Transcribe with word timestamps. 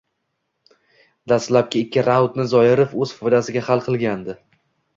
Dastlabki 1.33 1.83
ikki 1.85 2.05
raundni 2.09 2.47
Zoirov 2.55 2.99
o‘z 3.07 3.15
foydasiga 3.21 3.67
hal 3.71 3.87
qilgandi 3.91 4.41